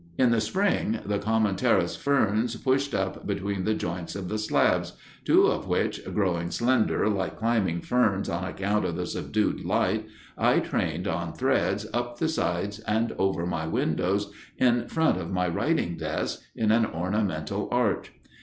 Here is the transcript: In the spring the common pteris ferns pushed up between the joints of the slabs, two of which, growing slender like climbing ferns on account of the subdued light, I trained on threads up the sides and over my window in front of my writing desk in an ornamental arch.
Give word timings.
In 0.17 0.31
the 0.31 0.41
spring 0.41 0.99
the 1.05 1.19
common 1.19 1.55
pteris 1.55 1.95
ferns 1.95 2.55
pushed 2.55 2.95
up 2.95 3.27
between 3.27 3.65
the 3.65 3.75
joints 3.75 4.15
of 4.15 4.29
the 4.29 4.39
slabs, 4.39 4.93
two 5.25 5.45
of 5.45 5.67
which, 5.67 6.03
growing 6.11 6.49
slender 6.49 7.07
like 7.07 7.37
climbing 7.37 7.81
ferns 7.81 8.27
on 8.27 8.43
account 8.43 8.83
of 8.83 8.95
the 8.95 9.05
subdued 9.05 9.63
light, 9.63 10.07
I 10.39 10.57
trained 10.57 11.07
on 11.07 11.33
threads 11.33 11.85
up 11.93 12.17
the 12.17 12.29
sides 12.29 12.79
and 12.79 13.11
over 13.19 13.45
my 13.45 13.67
window 13.67 14.17
in 14.57 14.87
front 14.87 15.19
of 15.21 15.29
my 15.29 15.47
writing 15.47 15.97
desk 15.97 16.41
in 16.55 16.71
an 16.71 16.87
ornamental 16.87 17.69
arch. 17.71 18.11